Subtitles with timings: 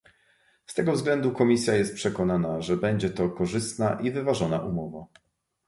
[0.65, 5.05] Z tego względu Komisja jest przekonana, że będzie to korzystna i wyważona umowa